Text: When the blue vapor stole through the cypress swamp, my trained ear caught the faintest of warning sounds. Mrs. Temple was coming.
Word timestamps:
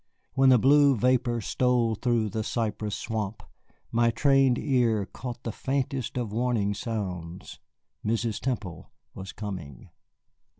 When 0.33 0.49
the 0.49 0.57
blue 0.57 0.95
vapor 0.95 1.41
stole 1.41 1.93
through 1.93 2.29
the 2.29 2.43
cypress 2.43 2.95
swamp, 2.95 3.43
my 3.91 4.09
trained 4.09 4.57
ear 4.57 5.05
caught 5.05 5.43
the 5.43 5.51
faintest 5.51 6.17
of 6.17 6.33
warning 6.33 6.73
sounds. 6.73 7.59
Mrs. 8.03 8.39
Temple 8.39 8.89
was 9.13 9.31
coming. 9.31 9.91